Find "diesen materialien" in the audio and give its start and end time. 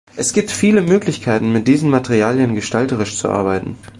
1.67-2.55